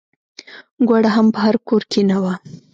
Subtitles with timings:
[0.87, 2.33] ګوړه هم په هر کور کې نه وه.